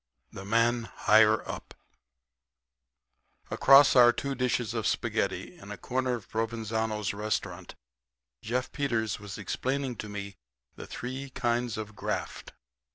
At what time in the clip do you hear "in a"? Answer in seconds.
5.59-5.77